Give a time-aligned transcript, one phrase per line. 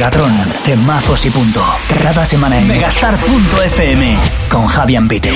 [0.00, 0.32] Megatron,
[0.64, 1.62] temazos y punto.
[2.02, 4.16] Cada semana en megastar.fm
[4.48, 5.30] con Javier Pite.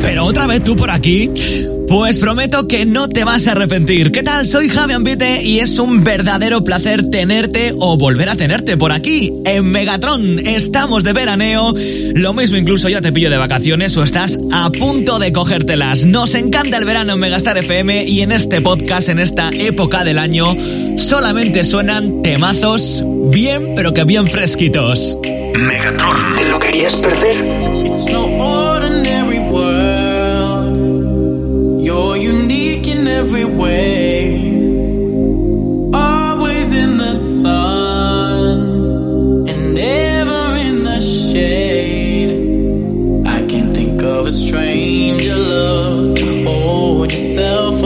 [0.00, 1.28] Pero otra vez tú por aquí.
[1.92, 4.12] Pues prometo que no te vas a arrepentir.
[4.12, 4.46] ¿Qué tal?
[4.46, 9.30] Soy Javi Ambite y es un verdadero placer tenerte o volver a tenerte por aquí,
[9.44, 10.38] en Megatron.
[10.38, 11.74] Estamos de veraneo.
[12.14, 16.06] Lo mismo incluso ya te pillo de vacaciones o estás a punto de cogértelas.
[16.06, 20.16] Nos encanta el verano en Megastar FM y en este podcast, en esta época del
[20.16, 20.56] año,
[20.96, 25.18] solamente suenan temazos bien, pero que bien fresquitos.
[25.54, 26.36] Megatron.
[26.36, 27.82] ¿Te lo querías perder?
[28.14, 28.61] every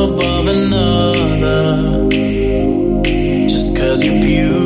[0.08, 2.08] above another.
[3.48, 4.65] Just cause you're beautiful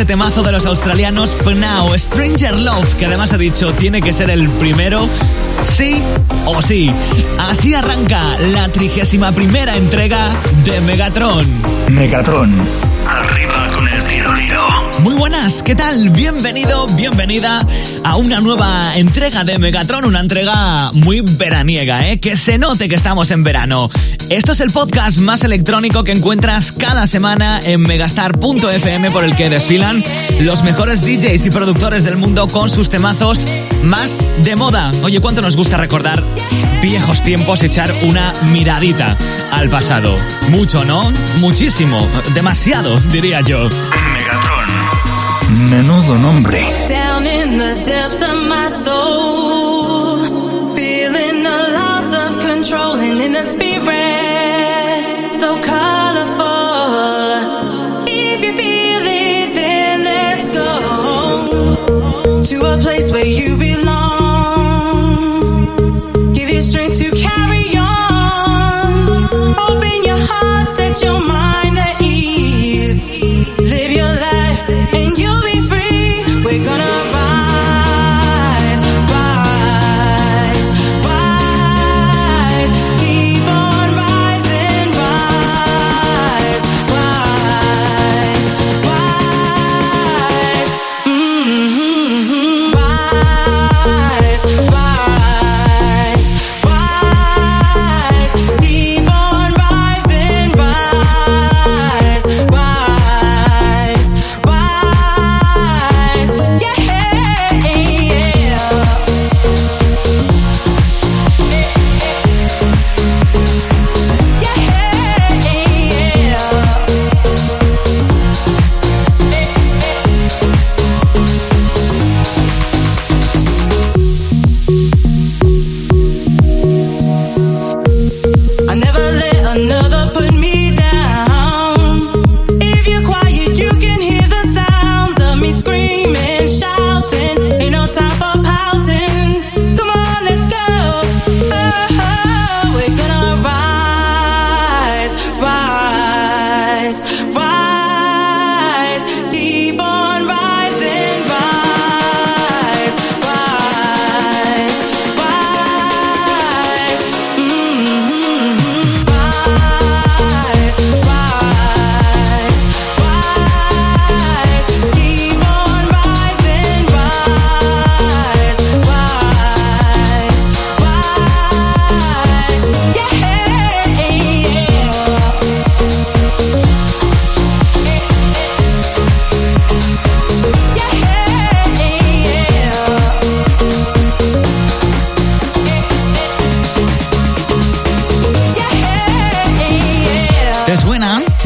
[0.00, 4.30] este temazo de los australianos Pnau, Stranger Love, que además ha dicho tiene que ser
[4.30, 5.06] el primero,
[5.62, 6.02] sí
[6.46, 6.90] o sí.
[7.38, 8.22] Así arranca
[8.54, 10.30] la trigésima primera entrega
[10.64, 11.46] de Megatron.
[11.90, 12.50] Megatron.
[13.06, 14.59] Arriba con el tiroliro.
[15.02, 16.10] Muy buenas, ¿qué tal?
[16.10, 17.66] Bienvenido, bienvenida
[18.04, 22.20] a una nueva entrega de Megatron, una entrega muy veraniega, ¿eh?
[22.20, 23.90] Que se note que estamos en verano.
[24.28, 29.48] Esto es el podcast más electrónico que encuentras cada semana en megastar.fm por el que
[29.48, 30.04] desfilan
[30.38, 33.46] los mejores DJs y productores del mundo con sus temazos
[33.82, 34.92] más de moda.
[35.02, 36.22] Oye, ¿cuánto nos gusta recordar
[36.82, 39.16] viejos tiempos echar una miradita
[39.50, 40.14] al pasado?
[40.50, 41.10] Mucho, ¿no?
[41.38, 43.66] Muchísimo, demasiado, diría yo.
[44.12, 44.59] Megatron.
[45.68, 46.58] Menudo nombre.
[46.88, 49.29] Down in the depths of my soul,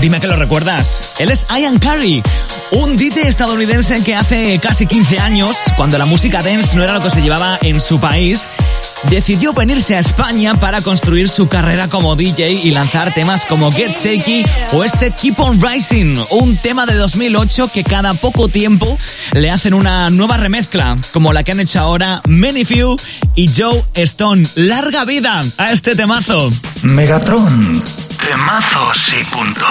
[0.05, 1.15] Dime que lo recuerdas.
[1.19, 2.23] Él es Ian Curry,
[2.73, 7.01] un DJ estadounidense que hace casi 15 años, cuando la música dance no era lo
[7.01, 8.51] que se llevaba en su país,
[9.09, 13.97] decidió venirse a España para construir su carrera como DJ y lanzar temas como Get
[13.97, 18.99] Shaky o este Keep on Rising, un tema de 2008 que cada poco tiempo
[19.33, 22.95] le hacen una nueva remezcla, como la que han hecho ahora Many Few
[23.35, 24.43] y Joe Stone.
[24.55, 26.51] ¡Larga vida a este temazo!
[26.83, 27.83] Megatron,
[28.25, 29.67] temazos y punto.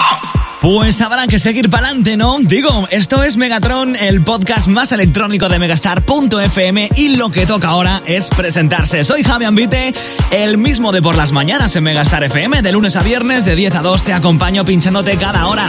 [0.60, 2.38] Pues habrá que seguir para adelante, ¿no?
[2.40, 8.02] Digo, esto es Megatron, el podcast más electrónico de Megastar.fm y lo que toca ahora
[8.06, 9.04] es presentarse.
[9.04, 9.92] Soy Javi Ambite,
[10.30, 13.74] el mismo de por las mañanas en Megastar FM, de lunes a viernes, de 10
[13.74, 15.66] a 2 te acompaño pinchándote cada hora.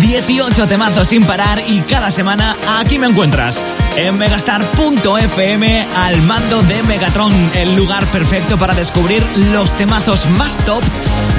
[0.00, 3.62] 18 temazos sin parar y cada semana aquí me encuentras
[3.96, 9.22] en megastar.fm al mando de Megatron, el lugar perfecto para descubrir
[9.52, 10.82] los temazos más top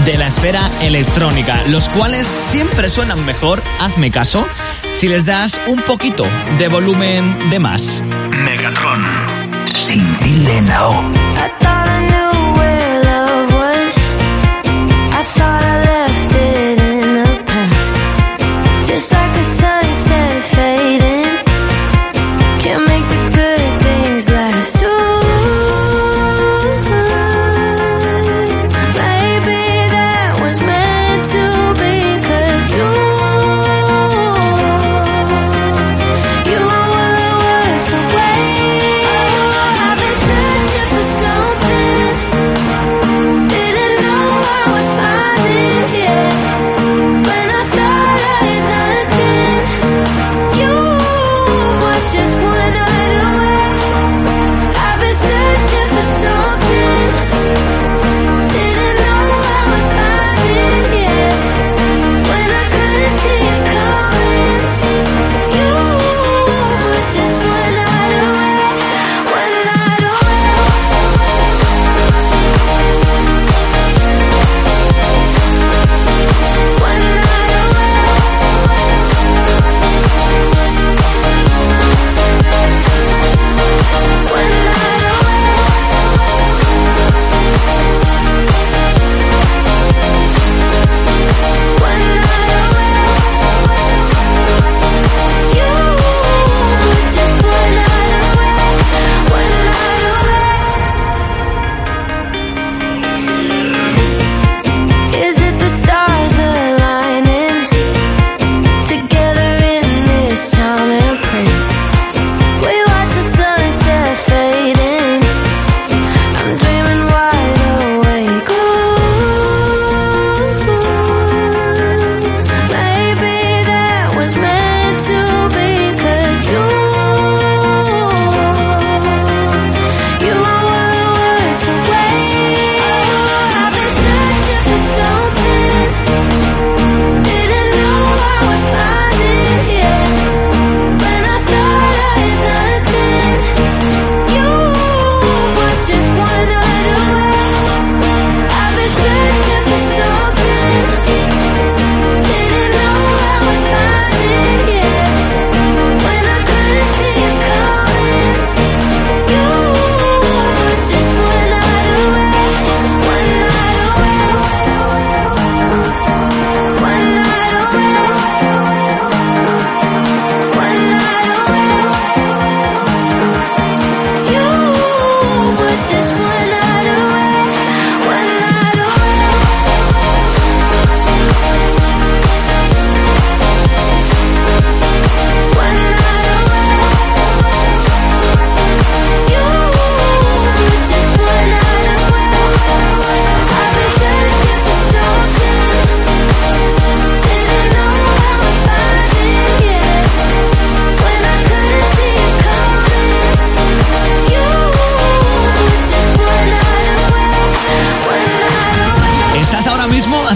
[0.06, 4.46] de la esfera electrónica, los cuales siempre suenan mejor, hazme caso,
[4.94, 6.26] si les das un poquito
[6.58, 8.02] de volumen de más.
[8.46, 9.06] Megatron,
[9.74, 10.02] sin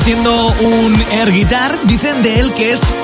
[0.05, 0.19] tilde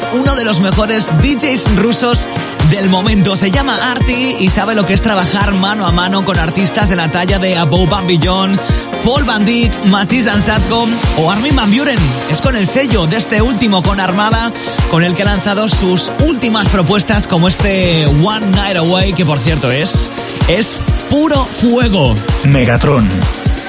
[0.05, 0.61] en la O.
[0.61, 2.27] mejores DJs rusos
[2.69, 3.35] del momento.
[3.35, 6.95] Se llama Arti y sabe lo que es trabajar mano a mano con artistas de
[6.95, 8.59] la talla de Abou Bambillon,
[9.03, 11.97] Paul Bandit, Matisse Ansatcom o Armin Van Buren.
[12.29, 14.51] Es con el sello de este último con Armada
[14.91, 19.39] con el que ha lanzado sus últimas propuestas como este One Night Away, que por
[19.39, 20.07] cierto es,
[20.47, 20.75] es
[21.09, 22.15] puro fuego.
[22.43, 23.09] Megatron.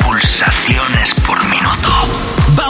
[0.05, 2.02] Pulsaciones por minuto.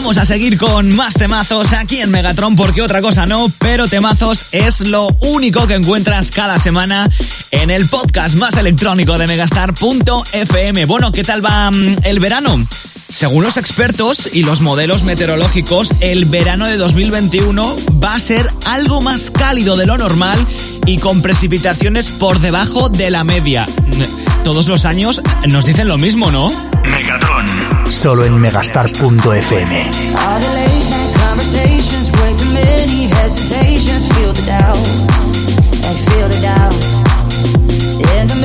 [0.02, 4.46] Vamos a seguir con más temazos aquí en Megatron porque otra cosa no, pero temazos
[4.50, 7.08] es lo único que encuentras cada semana
[7.52, 10.86] en el podcast más electrónico de megastar.fm.
[10.86, 12.66] Bueno, ¿qué tal va mm, el verano?
[13.08, 19.02] Según los expertos y los modelos meteorológicos, el verano de 2021 va a ser algo
[19.02, 20.44] más cálido de lo normal
[20.84, 23.68] y con precipitaciones por debajo de la media.
[24.42, 26.48] Todos los años nos dicen lo mismo, ¿no?
[26.90, 27.71] Megatron.
[27.92, 29.72] Solo en megastar.fm.
[38.14, 38.42] And the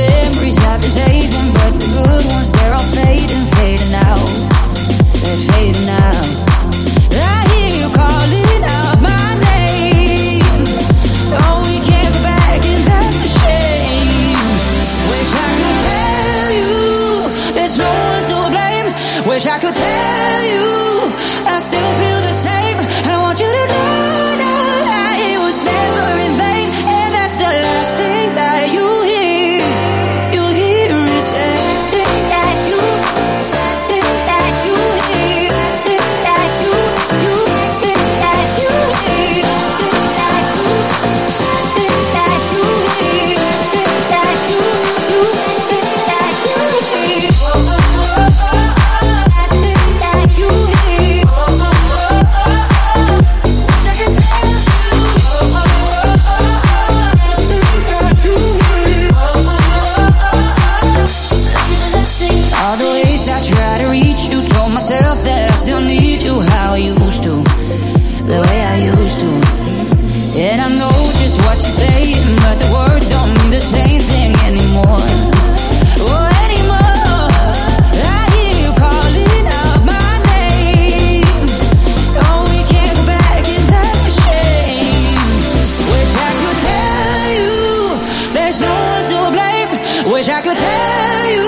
[88.48, 89.70] there's no one to blame.
[90.14, 91.48] Wish I could tell you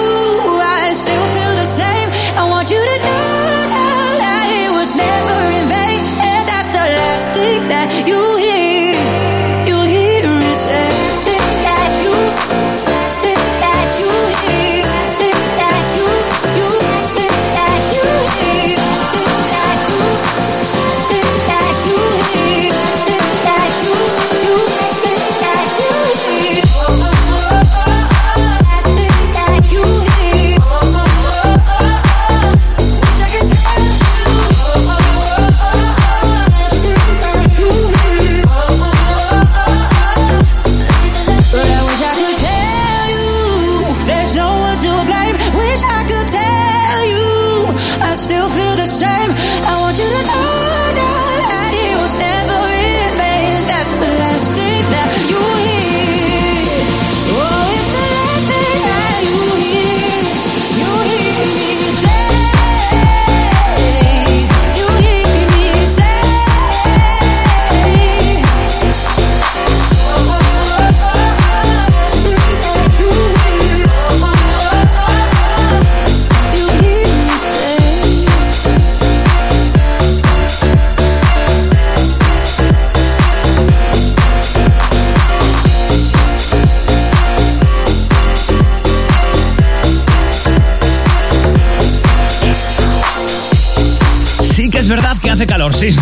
[0.60, 2.10] I still feel the same.
[2.36, 2.79] I want you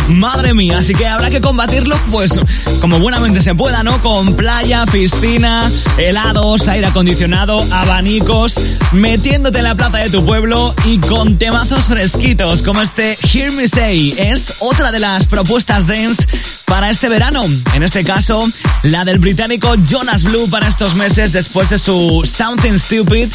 [0.07, 2.31] Madre mía, así que habrá que combatirlo, pues
[2.79, 4.01] como buenamente se pueda, ¿no?
[4.01, 8.55] Con playa, piscina, helados, aire acondicionado, abanicos,
[8.93, 13.67] metiéndote en la plaza de tu pueblo y con temazos fresquitos como este Hear Me
[13.67, 14.15] Say.
[14.17, 16.25] Es otra de las propuestas dance
[16.65, 17.43] para este verano.
[17.73, 18.47] En este caso,
[18.83, 23.29] la del británico Jonas Blue para estos meses después de su Something Stupid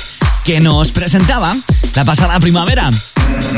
[0.44, 1.54] que nos presentaba
[1.94, 2.90] la pasada primavera.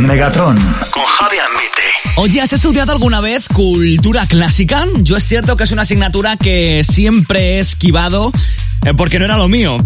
[0.01, 0.57] Megatron.
[0.91, 1.94] Con Javi Ambite.
[2.17, 4.87] Oye, ¿has estudiado alguna vez cultura clásica?
[5.01, 8.31] Yo es cierto que es una asignatura que siempre he esquivado
[8.85, 9.79] eh, porque no era lo mío.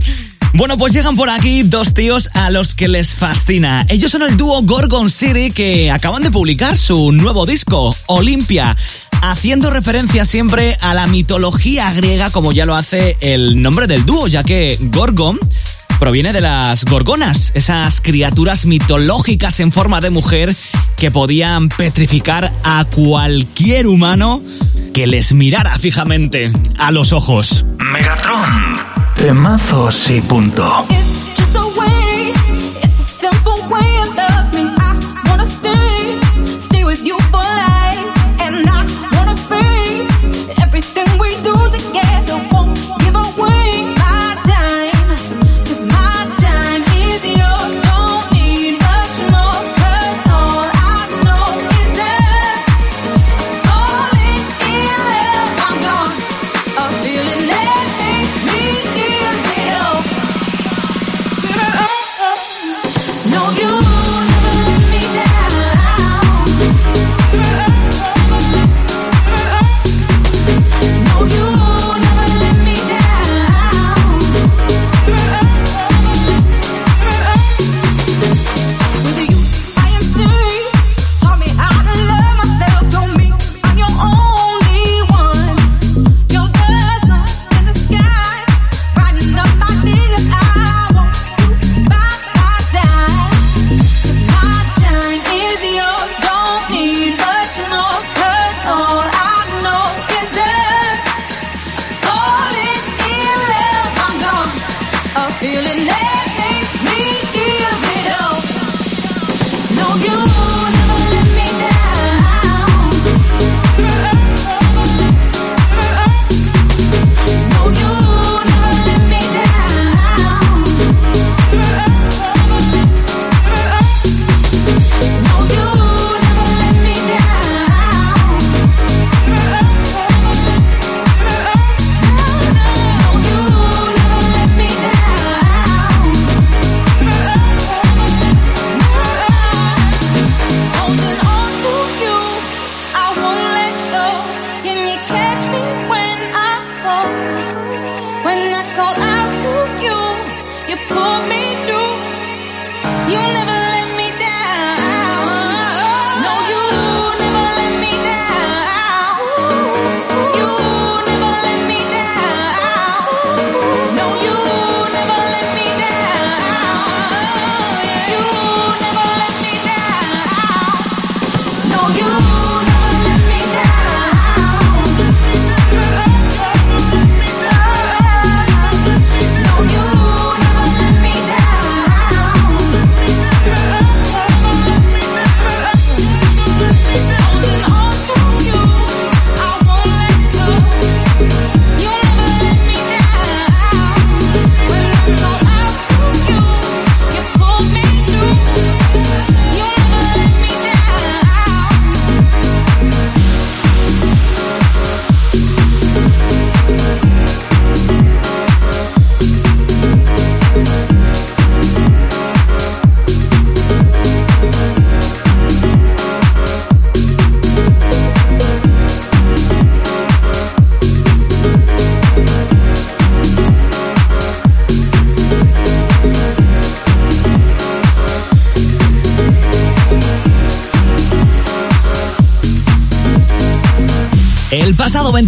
[0.53, 3.87] Bueno, pues llegan por aquí dos tíos a los que les fascina.
[3.89, 8.77] Ellos son el dúo Gorgon City que acaban de publicar su nuevo disco, Olympia,
[9.23, 14.27] haciendo referencia siempre a la mitología griega como ya lo hace el nombre del dúo,
[14.27, 15.39] ya que Gorgon
[15.99, 20.55] proviene de las gorgonas, esas criaturas mitológicas en forma de mujer
[20.97, 24.43] que podían petrificar a cualquier humano
[24.95, 27.65] que les mirara fijamente a los ojos.
[27.79, 28.79] Megatron.
[29.17, 30.87] Temazos y punto.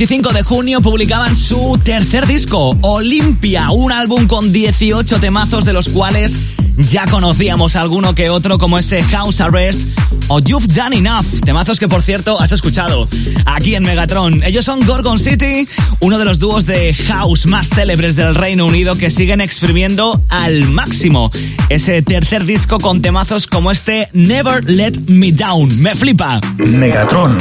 [0.00, 5.90] 25 de junio publicaban su tercer disco, Olimpia, un álbum con 18 temazos de los
[5.90, 6.38] cuales
[6.78, 9.82] ya conocíamos alguno que otro como ese House Arrest
[10.28, 13.08] o You've Done Enough, temazos que por cierto has escuchado
[13.44, 14.42] aquí en Megatron.
[14.42, 15.68] Ellos son Gorgon City,
[16.00, 20.66] uno de los dúos de house más célebres del Reino Unido que siguen exprimiendo al
[20.66, 21.30] máximo
[21.68, 25.78] ese tercer disco con temazos como este Never Let Me Down.
[25.78, 26.40] Me flipa.
[26.56, 27.36] Megatron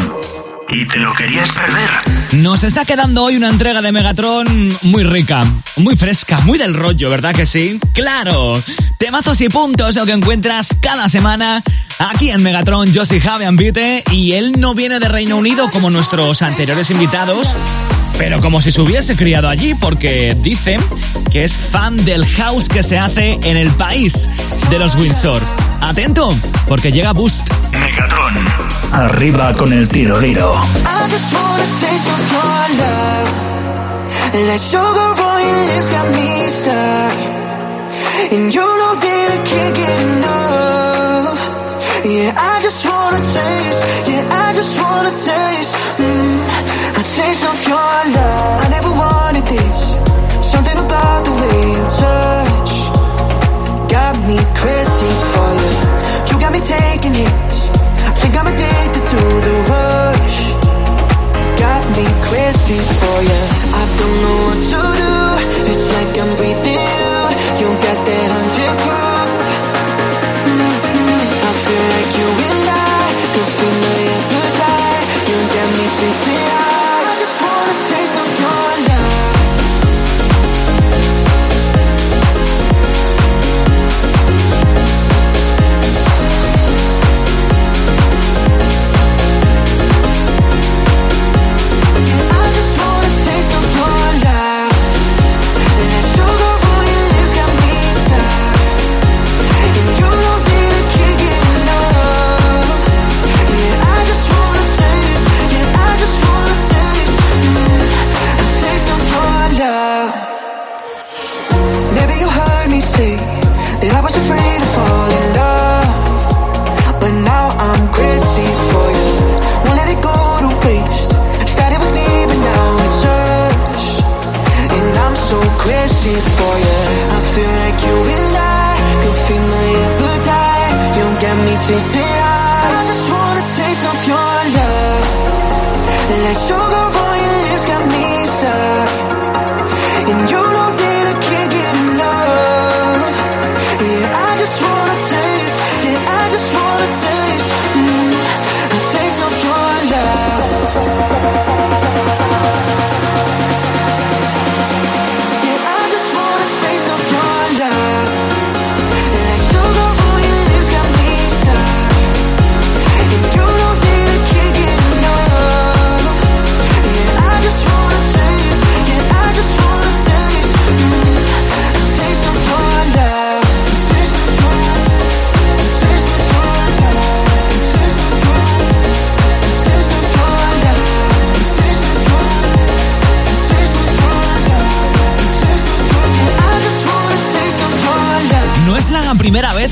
[0.71, 1.89] y te lo querías perder.
[2.33, 4.47] Nos está quedando hoy una entrega de Megatron
[4.83, 5.43] muy rica,
[5.77, 7.79] muy fresca, muy del rollo, ¿verdad que sí?
[7.93, 8.53] ¡Claro!
[8.97, 11.63] Temazos y puntos lo que encuentras cada semana
[11.97, 12.91] aquí en Megatron.
[12.91, 17.55] Yo soy Javi Ambite y él no viene de Reino Unido como nuestros anteriores invitados,
[18.17, 20.77] pero como si se hubiese criado allí porque dice
[21.31, 24.29] que es fan del house que se hace en el país
[24.69, 25.41] de los Windsor.
[25.81, 26.35] Atento,
[26.67, 27.41] porque llega Boost.
[27.71, 28.68] Megatron.
[28.91, 30.53] Arriba con el tiro liro.
[34.47, 37.13] Like sugar on your lips got me stuck.
[38.31, 41.39] And you know that I can't get enough.
[42.05, 45.75] Yeah, I just wanna taste Yeah, I just wanna taste.
[45.99, 46.39] Mm,
[46.95, 48.61] A taste of your love.
[48.63, 49.28] I never wanted
[62.31, 63.38] We're for you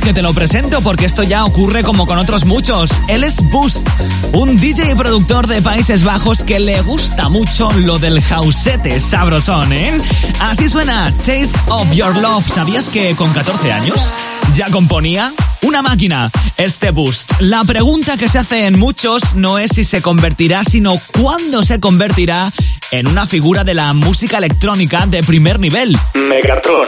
[0.08, 2.92] que te lo presento porque esto ya ocurre como con otros muchos.
[3.10, 3.86] Él es Boost,
[4.32, 9.74] un DJ y productor de Países Bajos que le gusta mucho lo del jausete sabrosón,
[9.74, 9.92] ¿eh?
[10.40, 12.48] Así suena Taste of Your Love.
[12.48, 14.10] ¿Sabías que con 14 años
[14.54, 15.34] ya componía?
[15.64, 17.30] Una máquina, este Boost.
[17.40, 21.82] La pregunta que se hace en muchos no es si se convertirá, sino cuándo se
[21.82, 22.54] convertirá
[22.92, 25.98] en una figura de la música electrónica de primer nivel.
[26.14, 26.88] Megatron.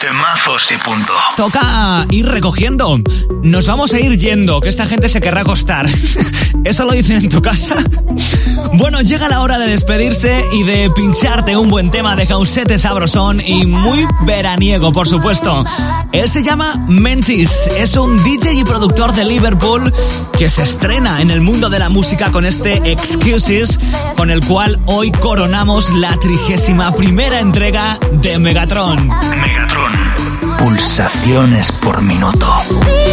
[0.00, 1.12] Temazos y punto.
[1.36, 2.98] Toca ir recogiendo.
[3.42, 5.86] Nos vamos a ir yendo, que esta gente se querrá acostar.
[6.64, 7.76] ¿Eso lo dicen en tu casa?
[8.72, 13.40] Bueno, llega la hora de despedirse y de pincharte un buen tema de Causete sabrosón
[13.40, 15.64] y muy veraniego, por supuesto.
[16.12, 19.92] Él se llama Mentis, es un DJ y productor de Liverpool
[20.38, 23.78] que se estrena en el mundo de la música con este Excuses,
[24.16, 29.08] con el cual hoy coronamos la trigésima primera entrega de Megatron.
[29.08, 29.89] Megatron
[30.60, 33.09] pulsaciones por minuto.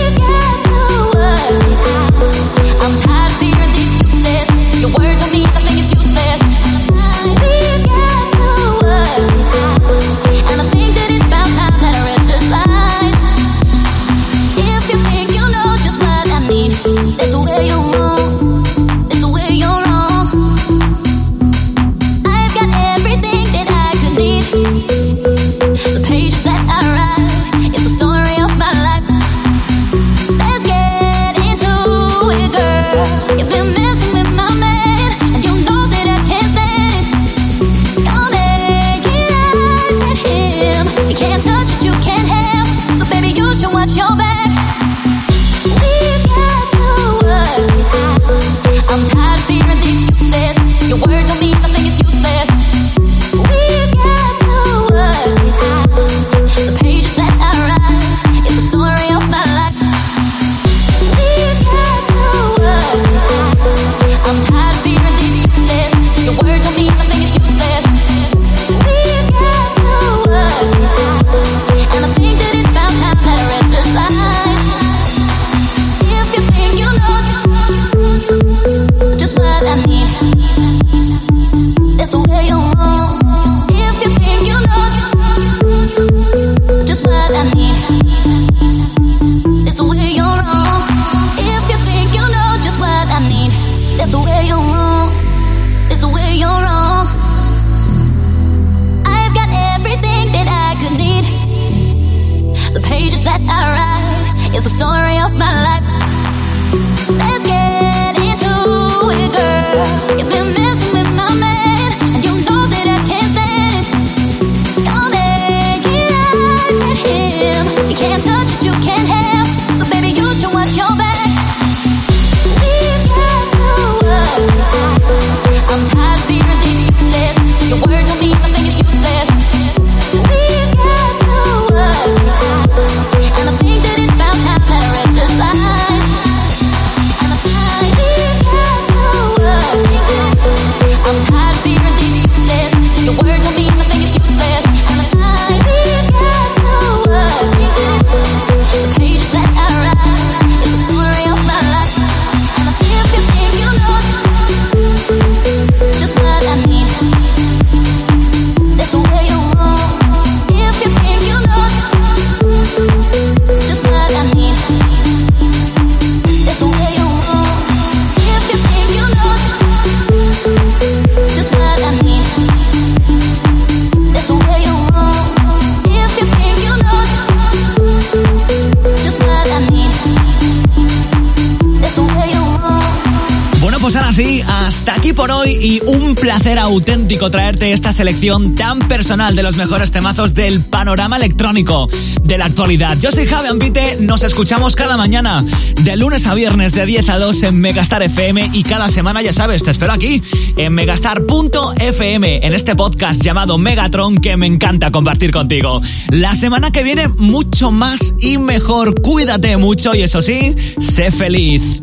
[185.17, 190.35] Por hoy y un placer auténtico traerte esta selección tan personal de los mejores temazos
[190.35, 191.89] del panorama electrónico
[192.21, 192.95] de la actualidad.
[192.99, 195.43] Yo soy Javi Ambite, nos escuchamos cada mañana
[195.81, 199.33] de lunes a viernes de 10 a 2 en Megastar FM y cada semana, ya
[199.33, 200.21] sabes, te espero aquí
[200.55, 205.81] en megastar.fm en este podcast llamado Megatron que me encanta compartir contigo.
[206.09, 209.01] La semana que viene mucho más y mejor.
[209.01, 211.81] Cuídate mucho y eso sí, sé feliz.